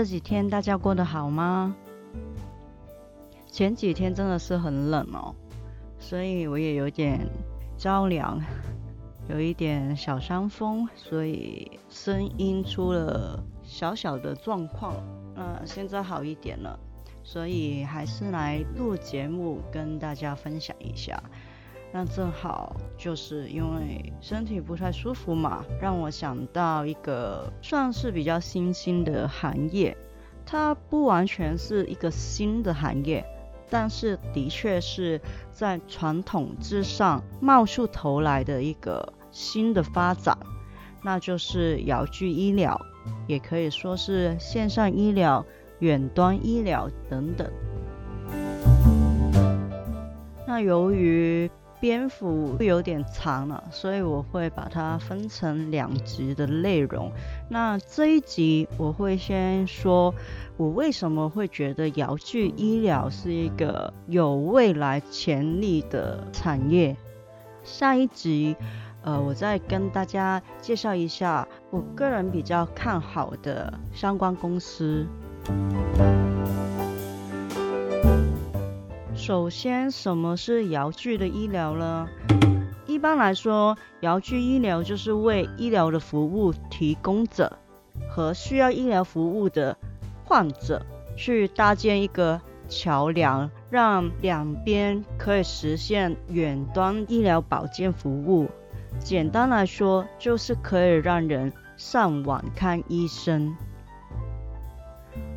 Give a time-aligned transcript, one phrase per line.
[0.00, 1.76] 这几天大家过得好吗？
[3.46, 5.34] 前几天真的是很冷哦，
[5.98, 7.20] 所以我也有点
[7.76, 8.40] 着凉，
[9.28, 14.94] 有一点小伤风，所以声音出了小小的状况。
[15.34, 16.80] 那现在好一点了，
[17.22, 21.22] 所以还是来录节目跟大家分享一下。
[21.92, 29.96] 那正好就是因为身体不太舒服嘛，让我想到一个算是比较新兴的行业，
[30.46, 33.24] 它不完全是一个新的行业，
[33.68, 40.38] 但是的确是在传统之上冒出头来的一个新的发展，
[41.02, 42.80] 那就是遥距医疗，
[43.26, 45.44] 也可以说是线上医疗、
[45.80, 47.50] 远端医疗等等。
[50.46, 51.50] 那由于
[51.80, 57.10] 篇幅有点长了，所以我会把它分成两集的内容。
[57.48, 60.14] 那这一集我会先说，
[60.56, 66.94] 我为什么会觉得遥距医疗是一个有未来潜力的产业。
[67.64, 68.54] 下一集，
[69.02, 75.06] 呃，我再跟大家介绍一下我个人比较看好的相关公司。
[79.30, 82.08] 首先，什么是遥距的医疗呢？
[82.84, 87.56] 一般来说，遥距医疗就是为医疗的服务提供者
[88.08, 89.76] 和需要医疗服务的
[90.24, 90.84] 患者
[91.16, 98.48] 去搭建一个桥梁，让两边可以实现远端医疗保健服务。
[98.98, 103.56] 简单来说，就是可以让人上网看医生。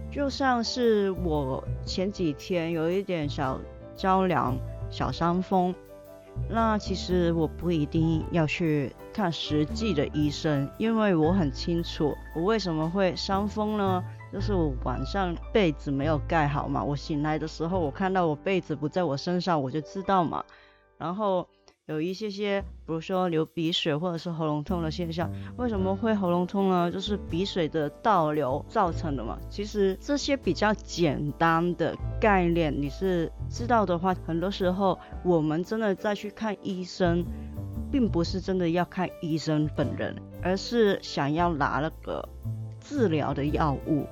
[0.10, 3.60] 就像是我前几天有一点小。
[3.96, 4.58] 着凉、
[4.90, 5.74] 小伤风，
[6.50, 14.04] 那其实我不一定要去看实际的医生，因为我很清楚我为什么会伤风呢？
[14.32, 20.44] 就是我晚上被子没有盖好嘛，我醒来的时候，我看到我被子不在我身上，我就知道嘛，
[20.98, 21.48] 然后。
[21.86, 26.90] 有一些些，比如说流鼻水或者是喉咙痛的现象，为什么会喉咙痛呢？
[26.90, 29.38] 就是鼻水的倒流造成的嘛。
[29.50, 37.26] 其实这些比较简单的概念，你是知道的话，很多时候我们真的再去看医生，
[37.92, 42.30] 并不是真的要看医生本人，而是想要拿那个
[42.80, 44.06] 治疗的药物。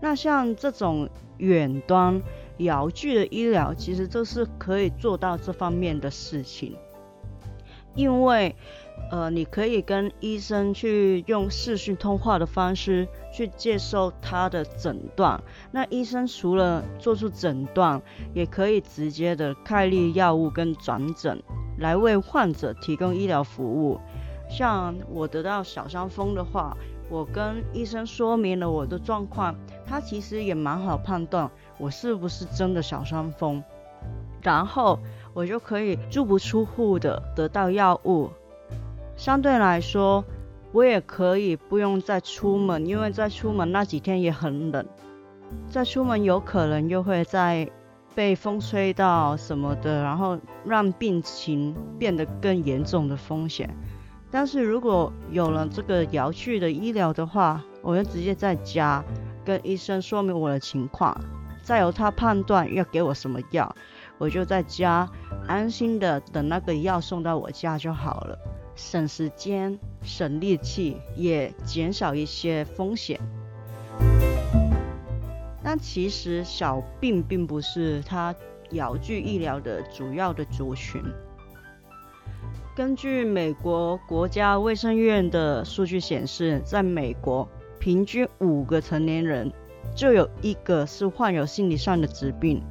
[0.00, 1.08] 那像这种
[1.38, 2.20] 远端。
[2.64, 6.76] 遥距的医疗其实就是可以做到这方面的事情，
[7.94, 8.54] 因为
[9.10, 15.42] 呃，你可以跟医生去用视讯通话的方式去接受他的诊断。
[15.72, 18.00] 那医生除了做出诊断，
[18.34, 21.42] 也可以直接的开立药物跟转诊，
[21.78, 23.98] 来为患者提供医疗服务。
[24.48, 26.76] 像我得到小伤风的话，
[27.08, 29.56] 我跟医生说明了我的状况，
[29.86, 31.50] 他其实也蛮好判断。
[31.80, 33.64] 我是不是真的小伤风？
[34.42, 34.98] 然后
[35.32, 38.30] 我就可以足不出户的得到药物。
[39.16, 40.24] 相对来说，
[40.72, 44.86] 我也可以不用再出门，因为在出门那几天也很冷，
[45.68, 47.68] 再出门有可能又会再
[48.14, 53.74] 被风吹到什么的，然后让病情变得更严重的风险。
[54.30, 59.04] 但是如果有了这个遥距的医疗的话，我就直接在家
[59.44, 61.14] 跟医生说明我的情况。
[61.70, 63.72] 再由他判断要给我什么药，
[64.18, 65.08] 我就在家
[65.46, 68.36] 安心的等那个药送到我家就好了，
[68.74, 73.20] 省时间、省力气，也减少一些风险。
[75.62, 78.34] 但其实小病并不是他
[78.72, 81.00] 遥距医疗的主要的族群。
[82.74, 87.48] 根据美国国家卫生院的数据显示，在美国
[87.78, 89.52] 平均五个成年人。
[89.94, 92.62] 就有一个是患有心理上的疾病，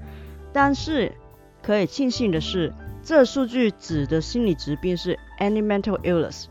[0.53, 1.13] 但是
[1.61, 2.73] 可以庆幸的是，
[3.03, 6.45] 这数据指的心理疾病是 any mental illness，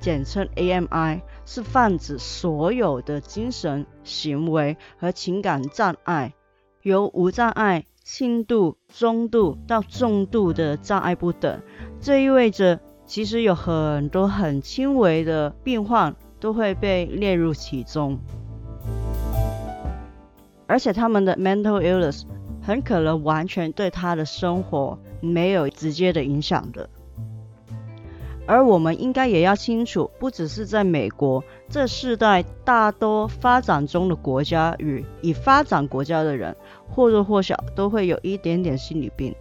[0.00, 6.34] 简称 AMI，是泛指所有的精神、行为和情感障碍，
[6.82, 11.60] 由无障碍、轻度、中度到重度的障碍不等。
[12.00, 18.18] 这意味着，其实有很多很轻微的病患都会被列入其中，
[20.66, 22.22] 而且他们的 mental illness
[22.60, 26.88] 很可能完全对他的生活没有直接的影响的。
[28.48, 36.56] 而我们应该也要清楚，不只是在美国，这世代大多发展中的国家与已发展国家的人，
[36.88, 39.34] 或多或少都会有一点点心理病。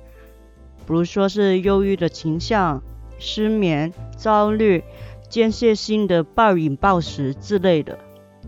[0.88, 2.82] 比如说是忧郁的倾向、
[3.20, 4.84] 失眠、焦虑、
[5.30, 8.00] 间歇性的暴饮暴食之类的，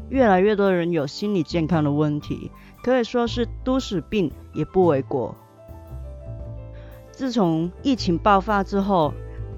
[0.09, 2.51] 越来越多人有心理健康的问题，
[2.83, 5.35] 可以说是都市病也不为过。
[7.11, 9.13] 自从疫情爆发之后，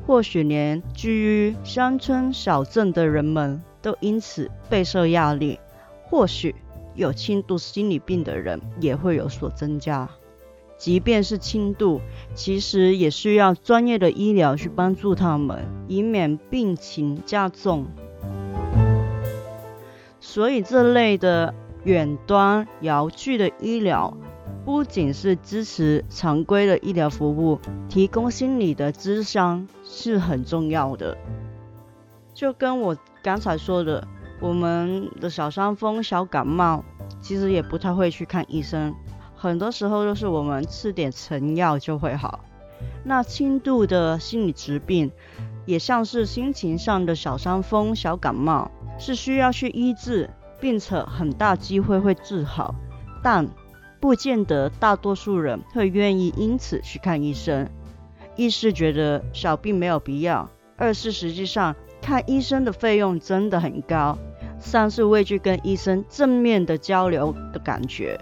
[0.08, 5.60] 或许连居于乡村小镇的人们都因此备受压力，
[6.04, 6.56] 或许
[6.96, 10.10] 有轻度心理病的人也会有所增加。
[10.78, 12.00] 即便是轻度，
[12.34, 17.86] 其实也需要专业的医疗去帮助他们，以免病情加重。
[20.22, 24.16] 所以这类的远端遥距的医疗，
[24.66, 31.18] 不仅是支持常规的医疗服务，提供心理的支商是很重要的。
[32.34, 34.08] 就跟我刚才说的，
[34.40, 36.84] 我们的小伤风、小感冒，
[37.22, 38.94] 其实也不太会去看医生。
[39.36, 42.42] 很多时候都是我们吃点成药就会好。
[43.04, 45.12] 那轻度的心理疾病，
[45.66, 50.30] 也像是心情上的小伤风、小感冒，是需要去医治，
[50.60, 52.76] 并且很大机会会治好，
[53.24, 53.48] 但
[54.00, 57.70] 不见得大多数人会愿意因此去看医生。
[58.36, 64.18] 一是觉得小病没有必要，二是实际上看医生的费用真的很高，
[64.60, 68.20] 三是畏惧跟医生正面的交流的感觉。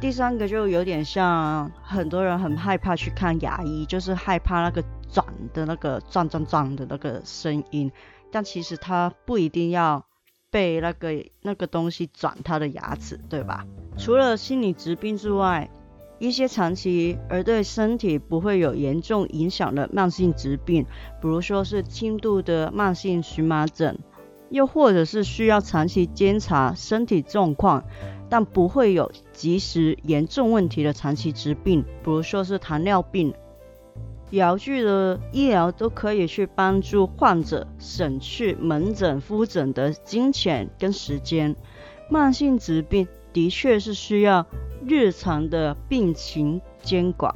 [0.00, 5.24] 第三个就有点像很多人很害怕去看牙医，就是害怕那个转
[5.54, 7.92] 的那个转转转的那个声音，
[8.32, 10.04] 但其实他不一定要
[10.50, 13.66] 被那个那个东西转他的牙齿，对吧？
[13.96, 15.70] 除了心理疾病之外，
[16.18, 20.84] 一些长期而对身体不会有严重影响的慢性疾病，
[21.20, 23.98] 比如说是轻度的慢性荨麻疹，
[24.50, 27.84] 又或者是需要长期监察身体状况。
[28.28, 33.32] 但不会有及时严重问题的长期疾病，比如说是糖尿病。
[34.30, 41.54] 遥距的医疗都可以去帮助患者省去门诊复诊的金钱跟时间。
[42.10, 44.46] 慢性疾病的确是需要
[44.84, 47.34] 日常的病情监管，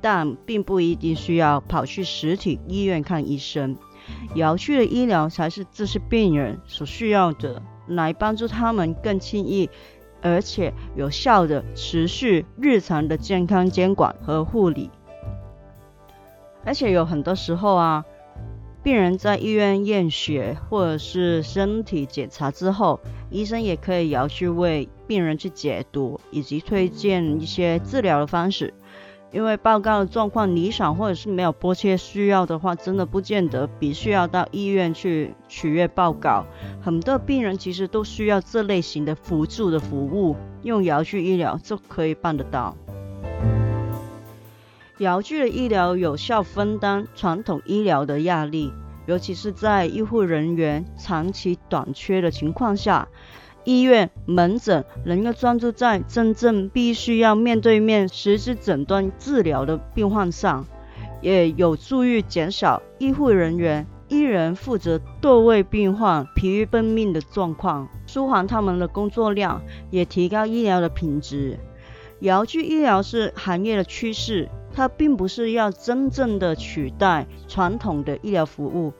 [0.00, 3.76] 但并不一定需要跑去实体医院看医生。
[4.34, 7.62] 遥距的医疗才是这些病人所需要的。
[7.90, 9.70] 来帮助他们更轻易
[10.20, 14.90] 而且有效的持续日常的健康监管和护理。
[16.68, 18.04] 而且有很多时候啊，
[18.82, 23.00] 病人在医院验血或者是身体检查之后，
[23.30, 28.74] 医生也可以要去为病人去解读以及推荐一些治疗的方式。
[29.30, 36.44] 因为报告状况理想，或者是没有迫切需要的话，真的不见得必须要到医院去取阅报告。
[36.82, 42.76] 很多病人其实都需要这类型的辅助的服务，用遥距医疗就可以办得到。
[44.98, 48.72] 遥距的医疗有效分担传统医疗的压力，
[49.06, 53.08] 尤其是在医护人员长期短缺的情况下。
[53.64, 60.64] 医院门诊能够专注在真正必须要面对面实施诊断治疗的病患上，
[61.20, 71.58] 也有助于减少医护人员一人负责多位病患疲于奔命的状况，舒缓他们的工作量，也提高医疗的品质。
[72.20, 78.92] 遥距医疗是行业的趋势，它并不是要真正的取代传统的医疗服务，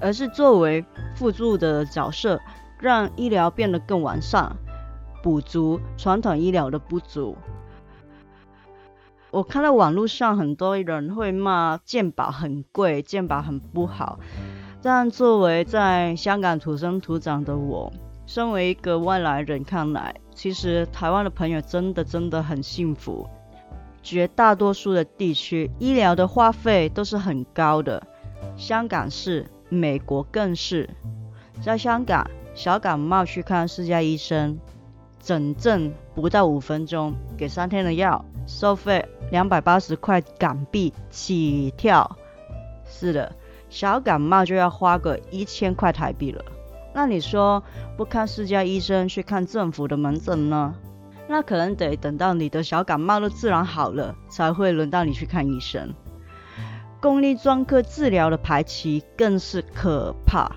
[0.00, 0.82] 而是作为
[1.14, 2.40] 辅助的角色。
[2.78, 4.56] 让医疗变得更完善，
[5.22, 7.36] 补足传统医疗的不足。
[9.30, 14.18] 我看到网络上很多人会骂健保很贵，健保很不好。
[14.80, 17.92] 但作为在香港土生土长的我，
[18.24, 23.28] 身为一个外来人看来，其实台湾的朋友真的真的很幸福。
[24.02, 28.06] 绝大多数的地区医疗的花费都是很高的，
[28.56, 30.90] 香港是，美国更是。
[31.62, 32.28] 在香港。
[32.52, 34.58] 小感冒去看私家医生，
[35.20, 42.16] 诊症不到五分钟，给三天的药，收费两百八十块港币起跳。
[42.84, 43.32] 是的，
[43.70, 46.44] 小感冒就要花个一千块台币了。
[46.92, 47.62] 那你说
[47.96, 50.74] 不看私家医生去看政府的门诊呢？
[51.32, 55.94] 那可能得等到你的小感冒都自然好了，才会轮到你去看医生。
[57.00, 60.50] 公立专科治疗的排期更是可怕，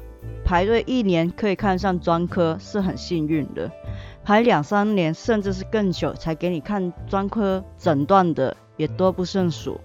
[0.44, 3.72] 排队一年可以看上专科是很幸运的，
[4.24, 9.80] 排两三年甚至是更久才给你看专科诊断的也多不胜数。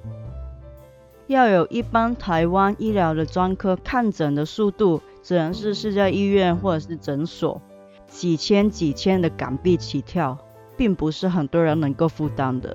[1.26, 7.60] 要有一般台湾医疗的专科看诊的速度，只能是私家医院或者是诊所，
[8.06, 10.38] 几千几千的港币起跳，
[10.78, 12.74] 并不是很多人能够负担的。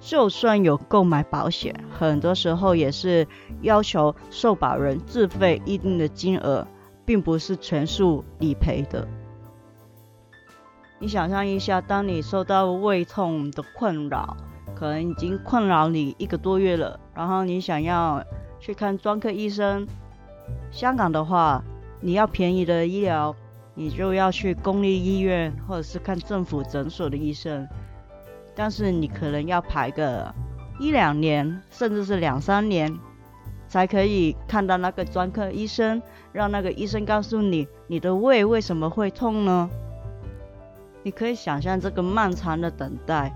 [0.00, 3.26] 就算有购买保险，很多时候也是
[3.62, 6.66] 要求受保人自费一定的金额，
[7.06, 9.08] 并不是全数理赔的。
[10.98, 14.36] 你想象一下，当你受到胃痛的困扰，
[14.74, 18.22] 可能已经困扰你一个多月了，然后你想要
[18.60, 19.86] 去看专科医生。
[20.70, 21.62] 香港的话，
[22.00, 23.34] 你要便宜的医疗，
[23.74, 27.66] 你就要去公立医院或者是看政府诊所的医生。
[28.54, 30.32] 但是你可能要排个
[30.78, 32.96] 一两年，甚至是两三年，
[33.66, 36.00] 才可以看到那个专科医生，
[36.32, 39.68] 让那个医生告诉你你的胃为什么会痛呢？
[41.02, 43.32] 你可以想象这个漫长的等待。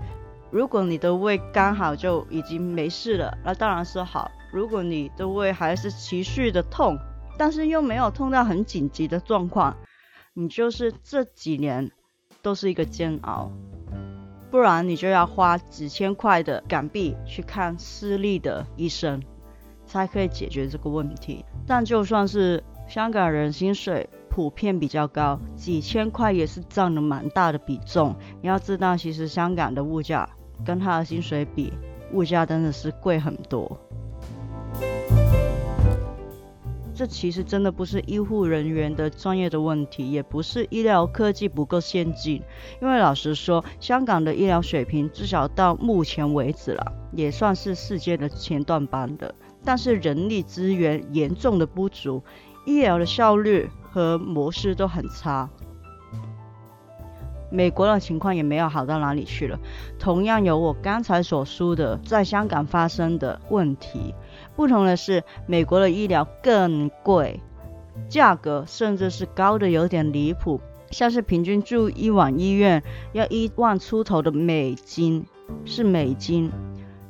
[0.51, 4.31] 如果你的胃刚好就已经没事了，那当然是好。
[4.51, 6.97] 如果你的胃还是持续的痛，
[7.37, 9.75] 但是又没有痛到很紧急的状况，
[10.39, 11.91] 你就是这几年
[12.41, 13.51] 都是一个煎熬。
[14.49, 19.21] 不然你就要花几千块的港币去看私立的医生，
[19.85, 21.43] 才可以解决这个问题。
[21.67, 28.15] 但就算是香港人薪水普遍比较高，几千块也是占了蛮大的比重。
[28.41, 30.27] 你要知道，其实香港的物价
[30.65, 31.73] 跟他的薪水比，
[32.13, 33.77] 物价真的是贵很多。
[36.99, 42.43] 这其实真的不是医护人员的专业的问题，也不是医疗科技不够先进。
[42.81, 49.33] 因为老实说，香港的医疗水平至少到目前为止了，也算是世界的前段班的。
[49.63, 52.21] 但是人力资源严重的不足，
[52.65, 55.49] 医疗的效率和模式都很差。
[57.49, 59.59] 美国的情况也没有好到哪里去了，
[59.97, 64.13] 同样有我刚才所说的在香港发生的问题。
[64.55, 67.39] 不同的是，美国的医疗更贵，
[68.07, 70.59] 价格甚至是高的有点离谱，
[70.91, 75.25] 像是平均住一晚医院要一万出头的美金，
[75.65, 76.51] 是美金，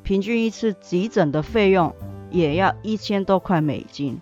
[0.03, 1.93] 平均一次急诊的费用
[2.29, 4.21] 也要一千多块美金。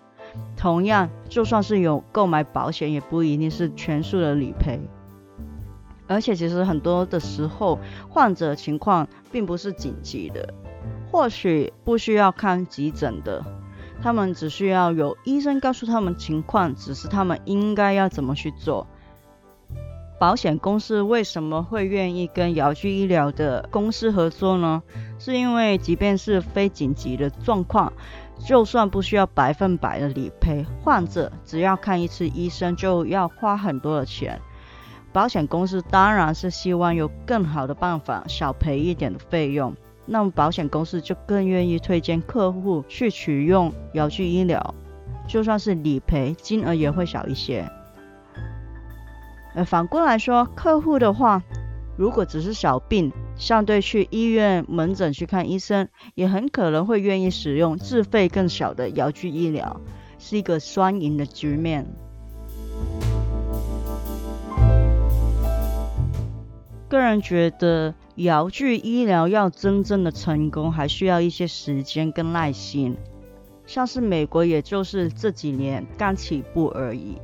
[0.55, 4.79] 同样，就算是有购买保险，也不一定是全数的理赔。
[6.07, 10.53] 而且，其实很多的时候，患者情况并不是紧急的。
[11.11, 13.43] 或许不需要看急诊的，
[14.01, 18.87] 他们只需要有医生告诉他们情况，只是他们应该要怎么去做。
[20.19, 24.81] 保险公司为什么会愿意跟遥距医疗的公司合作呢？
[25.19, 27.93] 是因为即便是非紧急的状况，
[28.39, 34.41] 就算不需要百分百的理赔，患者只要看一次医生就要花很多的钱。
[35.17, 39.75] 保险公司当然是希望有更好的办法，少赔一点的费用。
[40.05, 44.75] 那么保险公司就更愿意推荐客户去取用遥距医疗，
[45.27, 47.67] 就算是理赔金额也会少一些。
[49.55, 51.41] 呃，反过来说，客户的话，
[51.97, 59.81] 如果只是小病，相对去医院门诊去看医生，也很可能会愿意使用自费更小的遥距医疗，
[60.19, 61.87] 是一个双赢的局面。
[66.87, 67.93] 个人觉得。
[68.17, 72.97] 遥距医疗要真正的成功，还需要一些时间跟耐心。
[73.67, 77.19] 像是美国，也就是这几年刚起步而已。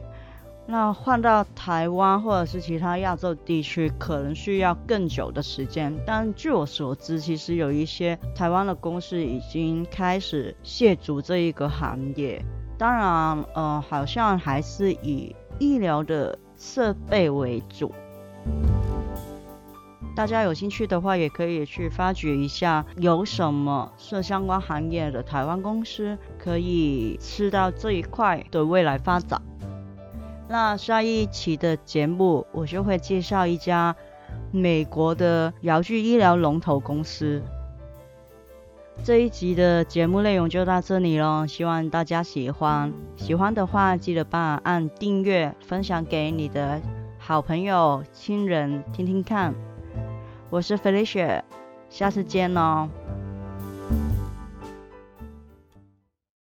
[0.68, 5.92] 那换到台湾或者是其他亚洲地区，可能需要更久的时间。
[6.06, 12.40] 但据我所知，其实有一些台湾的公司已经开始涉足这一个行业。
[12.78, 17.92] 当然，呃，好像还是以医疗的设备为主。
[20.16, 29.42] 大家有兴趣的话，也可以去发掘一下，有什么是相关行业的台湾公司可以吃到这一块的未来发展。
[30.48, 33.96] 那下一期的节目，我就会介绍一家
[34.52, 37.42] 美国的遥距医疗龙头公司。
[39.04, 42.94] 这一集的节目内容就到这里喽，希望大家喜欢。
[43.16, 46.80] 喜欢的话，记得帮按订阅，分享给你的
[47.18, 49.73] 好朋友、亲人听听看。
[50.54, 51.42] 我是 Felicia，
[51.90, 52.88] 下次见哦。